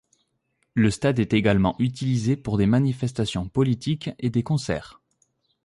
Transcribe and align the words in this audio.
Le 0.73 0.89
stade 0.89 1.19
est 1.19 1.31
également 1.33 1.75
utilisé 1.77 2.35
pour 2.35 2.57
des 2.57 2.65
manifestations 2.65 3.47
politiques 3.47 4.09
et 4.17 4.31
des 4.31 4.41
concerts. 4.41 4.99